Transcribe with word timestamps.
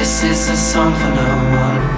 This 0.00 0.24
is 0.24 0.48
a 0.50 0.56
song 0.56 0.94
for 0.94 1.08
no 1.14 1.28
one. 1.60 1.89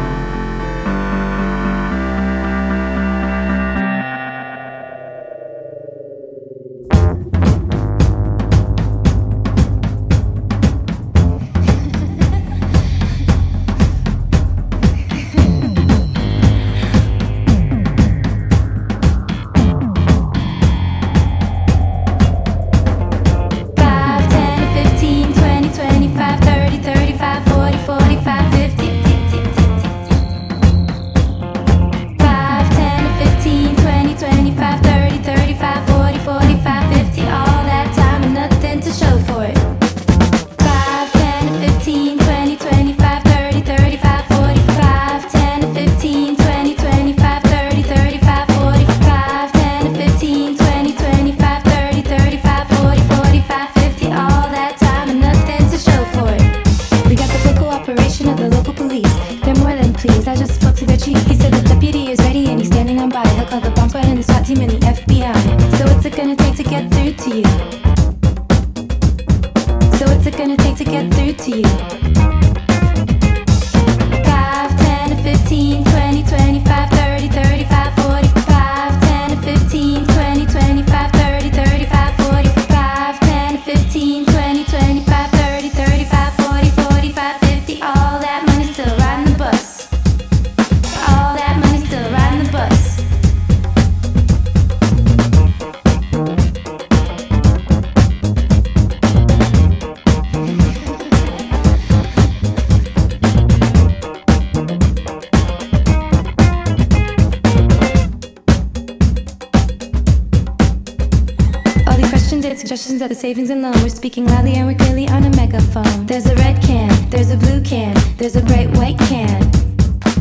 Savings 113.23 113.51
and 113.51 113.63
loan. 113.63 113.73
We're 113.83 113.89
speaking 113.89 114.27
loudly 114.27 114.55
and 114.55 114.67
we're 114.67 114.75
clearly 114.75 115.07
on 115.09 115.23
a 115.23 115.31
megaphone. 115.37 116.07
There's 116.07 116.27
a 116.27 116.35
red 116.35 116.61
can, 116.61 116.91
there's 117.09 117.31
a 117.31 117.37
blue 117.37 117.63
can, 117.63 117.95
there's 118.17 118.35
a 118.35 118.43
bright 118.43 118.69
white 118.77 118.99
can. 118.99 119.49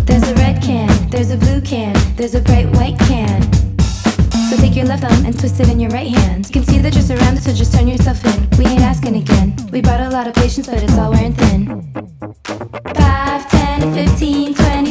There's 0.06 0.22
a 0.30 0.36
red 0.36 0.62
can, 0.62 1.10
there's 1.10 1.32
a 1.32 1.38
blue 1.38 1.62
can, 1.62 1.96
there's 2.16 2.36
a 2.36 2.42
bright 2.42 2.70
white 2.76 3.00
can. 3.00 3.42
So 4.52 4.56
take 4.58 4.76
your 4.76 4.86
left 4.86 5.02
thumb 5.02 5.26
and 5.26 5.34
twist 5.40 5.60
it 5.60 5.70
in 5.70 5.80
your 5.80 5.90
right 5.90 6.10
hand. 6.10 6.46
You 6.46 6.54
can 6.54 6.64
see 6.64 6.78
that 6.78 6.94
you're 6.94 7.02
surrounded, 7.02 7.42
so 7.42 7.52
just 7.54 7.74
turn 7.74 7.88
yourself 7.88 8.24
in. 8.24 8.48
We 8.60 8.68
ain't 8.68 8.82
asking 8.82 9.16
again. 9.16 9.56
We 9.72 9.82
brought 9.82 10.02
a 10.02 10.10
lot 10.12 10.28
of 10.28 10.36
patience, 10.36 10.68
but 10.68 10.84
it's 10.84 10.96
all 11.00 11.10
wearing 11.10 11.34
thin. 11.34 11.92
5, 12.44 13.50
10, 13.50 13.94
15, 13.96 14.54
20, 14.54 14.91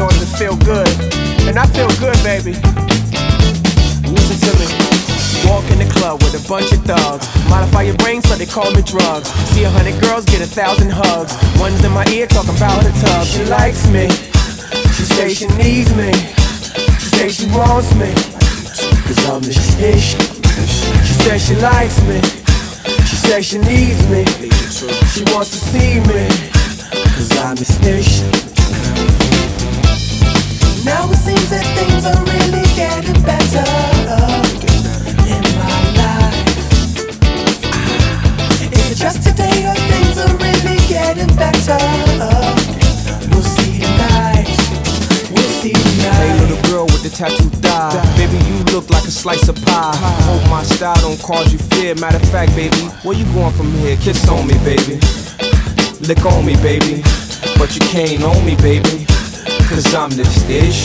in 0.00 0.04
order 0.04 0.24
to 0.24 0.32
feel 0.40 0.56
good. 0.64 0.88
And 1.44 1.60
I 1.60 1.68
feel 1.76 1.92
good, 2.00 2.16
baby. 2.24 2.56
Listen 4.08 4.36
to 4.48 4.52
me. 4.56 4.66
Walk 5.44 5.68
in 5.68 5.76
the 5.76 5.88
club 5.92 6.22
with 6.24 6.32
a 6.32 6.42
bunch 6.48 6.72
of 6.72 6.80
thugs. 6.88 7.28
Modify 7.52 7.82
your 7.82 7.96
brain 8.00 8.22
so 8.22 8.34
they 8.34 8.46
call 8.46 8.72
me 8.72 8.80
drugs. 8.80 9.28
See 9.52 9.64
a 9.64 9.68
hundred 9.68 10.00
girls 10.00 10.24
get 10.24 10.40
a 10.40 10.48
thousand 10.48 10.88
hugs. 10.88 11.36
One's 11.60 11.84
in 11.84 11.92
my 11.92 12.06
ear 12.16 12.26
talking 12.26 12.56
about 12.56 12.80
her 12.80 12.94
tub. 13.04 13.26
She 13.26 13.44
likes 13.44 13.84
me. 13.92 14.08
She 14.96 15.04
say 15.04 15.28
she 15.36 15.46
needs 15.60 15.92
me. 15.92 16.12
She 16.96 17.08
say 17.20 17.28
she 17.28 17.44
wants 17.52 17.92
me. 18.00 18.08
Cause 19.04 19.20
I'm 19.28 19.44
the 19.44 19.52
shit. 19.52 20.00
She 21.04 21.14
says 21.28 21.44
she 21.44 21.56
likes 21.60 22.00
me. 22.08 22.24
She 23.04 23.16
says 23.20 23.44
she 23.44 23.58
needs 23.58 24.00
me. 24.08 24.24
She 25.12 25.28
wants 25.28 25.52
to 25.52 25.60
see 25.60 26.00
me. 26.08 26.24
Cause 26.88 27.36
I'm 27.36 27.56
the 27.56 27.68
snitch. 27.68 28.40
Now 30.84 31.04
it 31.12 31.16
seems 31.16 31.50
that 31.50 31.66
things 31.76 32.06
are 32.08 32.16
really 32.24 32.64
getting 32.72 33.20
better 33.20 33.60
in 35.28 35.44
my 35.60 35.76
life. 35.92 36.40
Is 38.72 38.90
it 38.90 38.96
just 38.96 39.22
today 39.22 39.68
or 39.68 39.76
things 39.92 40.16
are 40.16 40.32
really 40.40 40.80
getting 40.88 41.28
better? 41.36 41.76
We'll 43.28 43.44
see 43.44 43.76
tonight. 43.76 44.48
We'll 45.28 45.52
see 45.60 45.76
tonight. 45.76 46.16
Hey, 46.16 46.48
little 46.48 46.62
girl 46.72 46.86
with 46.86 47.02
the 47.04 47.10
tattooed 47.10 47.52
thigh. 47.60 48.00
Baby, 48.16 48.42
you 48.48 48.64
look 48.72 48.88
like 48.88 49.04
a 49.04 49.12
slice 49.12 49.48
of 49.48 49.56
pie. 49.62 49.92
Hope 50.24 50.48
my 50.48 50.62
style 50.62 50.96
don't 51.02 51.20
cause 51.20 51.52
you 51.52 51.58
fear. 51.76 51.94
Matter 51.96 52.16
of 52.16 52.28
fact, 52.30 52.56
baby, 52.56 52.80
where 53.04 53.16
you 53.16 53.26
going 53.34 53.52
from 53.52 53.70
here? 53.84 53.96
Kiss 53.98 54.26
on 54.30 54.46
me, 54.46 54.54
baby. 54.64 54.98
Lick 56.08 56.24
on 56.24 56.46
me, 56.46 56.56
baby. 56.64 57.04
But 57.60 57.76
you 57.76 57.84
can't 57.92 58.22
own 58.24 58.44
me, 58.46 58.56
baby. 58.56 59.06
Cause 59.70 59.94
I'm 59.94 60.10
this 60.10 60.42
dish. 60.48 60.84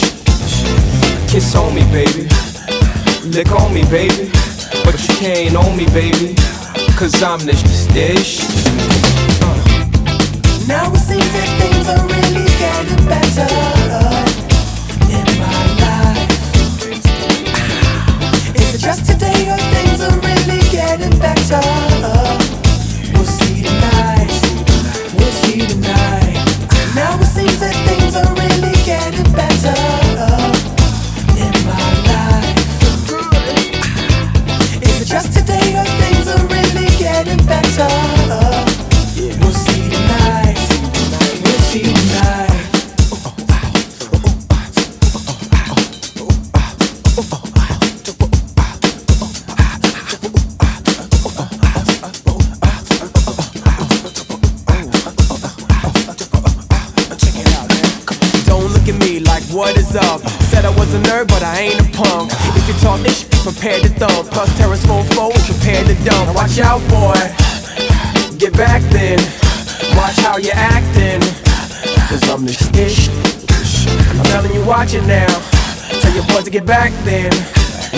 Kiss 1.28 1.56
on 1.56 1.74
me, 1.74 1.82
baby. 1.92 2.30
Lick 3.26 3.52
on 3.52 3.74
me, 3.74 3.82
baby. 3.90 4.30
But 4.86 5.02
you 5.02 5.16
can't 5.18 5.56
own 5.56 5.76
me, 5.76 5.88
baby. 5.88 6.36
Cause 6.96 7.24
I'm 7.24 7.40
this 7.40 7.88
dish. 7.88 8.42
Uh. 9.42 9.58
Now 10.68 10.94
it 10.94 11.00
seems 11.00 11.26
that 11.34 11.50
things 11.58 11.90
are 11.90 12.06
really 12.06 12.46
getting 12.62 13.06
better 13.10 13.50
in 15.10 15.26
my 15.42 15.62
life. 15.82 16.30
Is 18.56 18.76
it 18.76 18.82
just 18.86 19.06
today 19.10 19.50
or 19.50 19.58
things 19.74 20.00
are 20.00 20.20
really 20.22 20.62
getting 20.70 21.18
better? 21.18 21.60
We'll 23.14 23.26
see 23.26 23.64
tonight. 23.64 24.30
We'll 25.18 25.32
see 25.42 25.66
tonight. 25.66 26.38
Now 26.94 27.20
it 27.20 27.26
seems 27.26 27.60
that 27.60 27.76
things 27.90 28.16
are 28.16 28.32
really 28.36 28.75
getting 28.86 29.34
better 29.34 30.05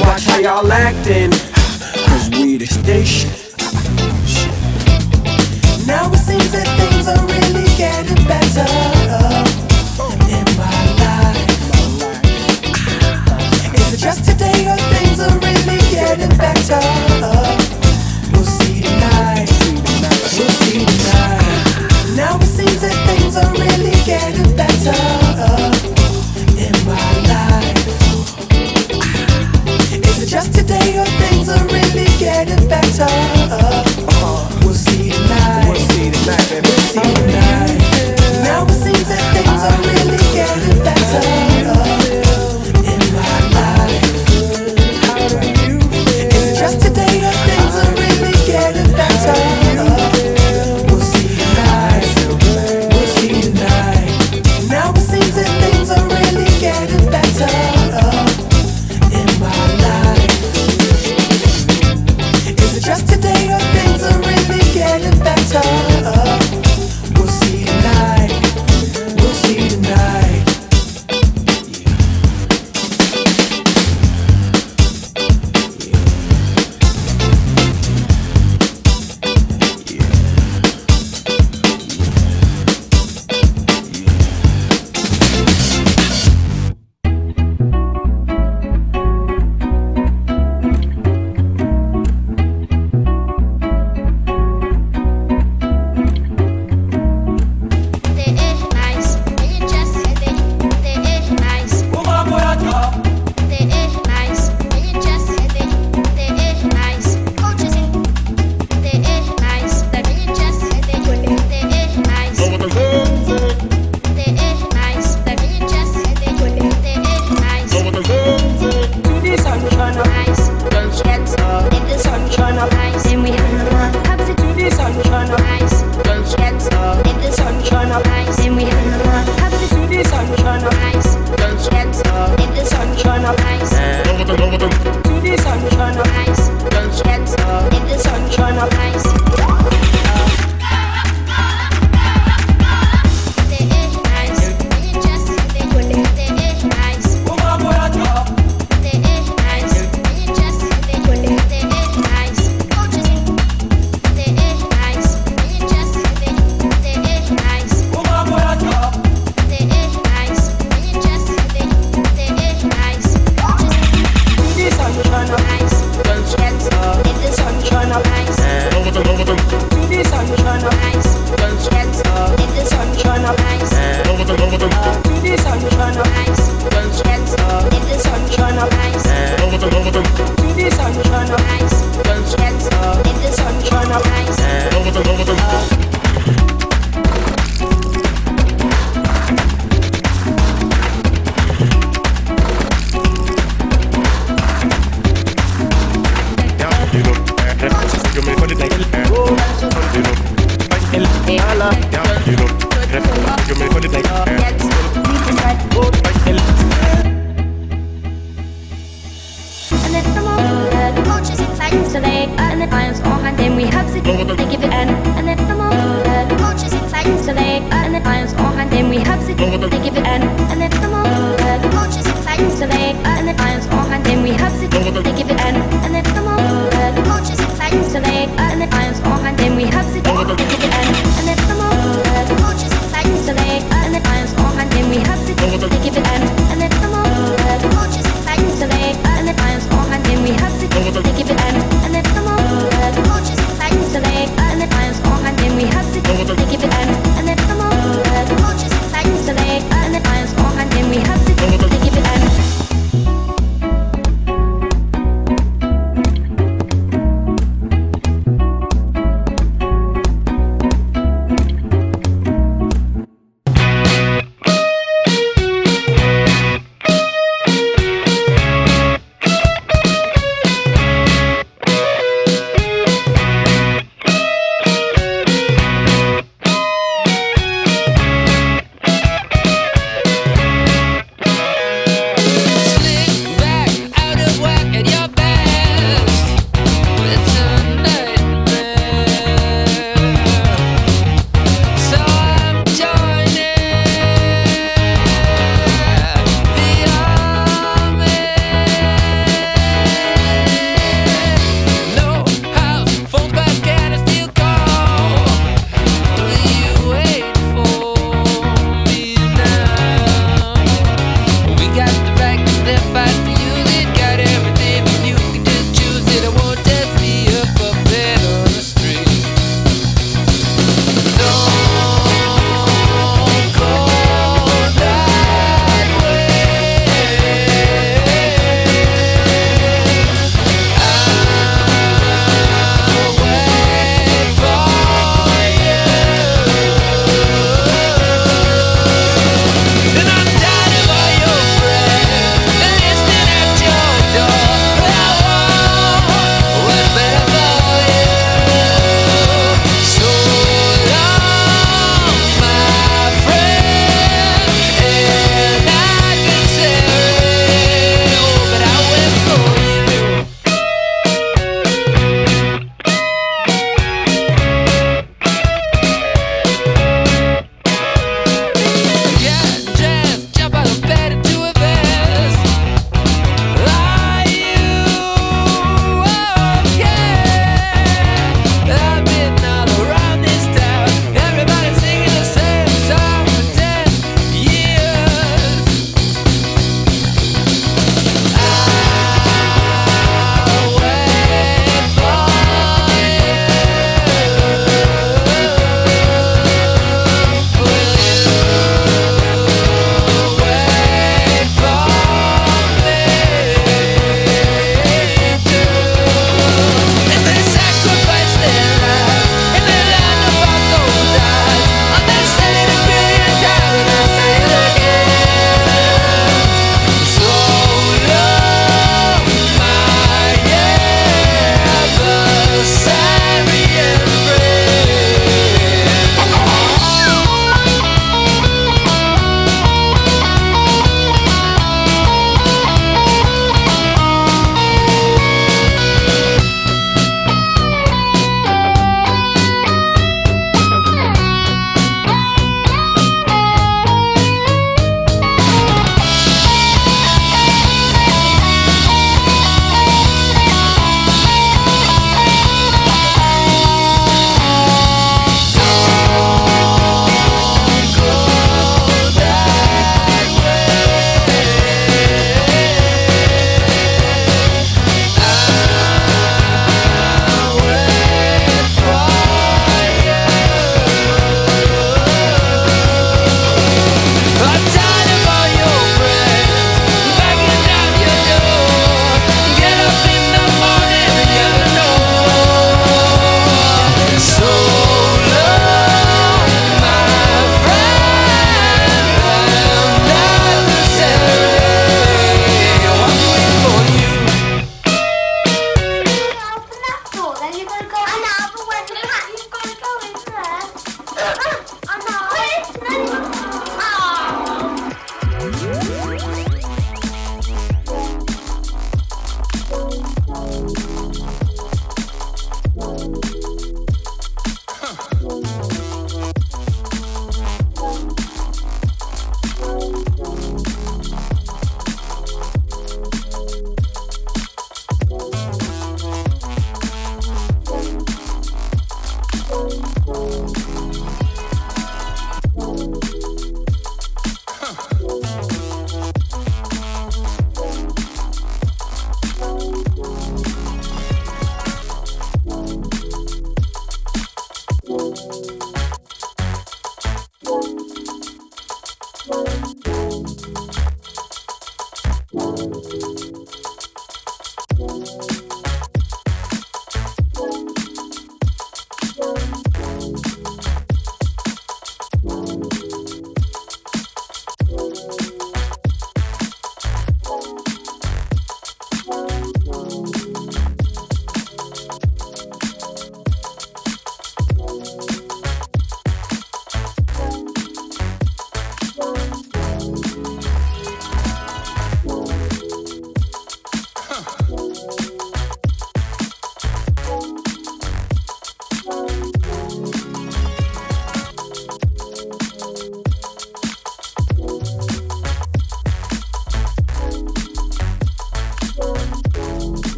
Watch 0.00 0.24
how 0.24 0.38
y'all 0.38 0.72
acting. 0.72 1.30
Cause 2.08 2.30
we 2.30 2.56
the 2.56 2.66
station. 2.66 3.30
Now 5.86 6.10
it 6.12 6.18
seems 6.18 6.50
that 6.52 6.68
things 6.80 7.08
are 7.08 7.20
really 7.26 7.68
getting 7.76 8.24
better 8.26 8.64
in 10.32 10.46
my 10.56 10.82
life. 11.02 11.36
Is 13.74 13.92
it 13.92 13.98
just 13.98 14.24
today 14.24 14.66
or 14.70 14.78
things 14.94 15.20
are 15.20 15.38
really 15.38 15.80
getting 15.90 16.34
better? 16.38 16.80
We'll 18.32 18.44
see 18.44 18.80
tonight. 18.80 19.50
We'll 20.38 20.56
see 20.64 20.84
tonight. 20.86 22.16
Now 22.16 22.38
it 22.38 22.46
seems 22.46 22.80
that 22.80 22.96
things 23.06 23.36
are 23.36 23.52
really 23.52 23.96
getting 24.04 24.56
better 24.56 25.21
Today 30.52 30.94
your 30.94 31.06
things 31.06 31.48
are 31.48 31.64
really 31.66 32.06
getting 32.18 32.68
better. 32.68 33.06
Uh, 33.08 34.60
we'll 34.62 34.74
see 34.74 35.10
tonight. 35.10 35.68
We'll 35.68 35.76
see 35.76 36.10
tonight. 36.10 36.50
We'll 36.50 36.78
see 36.92 37.14
tonight. 37.14 37.78
Now 38.44 38.64
it 38.66 38.72
seems 38.72 39.08
that 39.08 39.24
things 39.34 39.62
are 39.62 39.80
really 39.88 40.18
getting 40.34 40.84
better. 40.84 41.51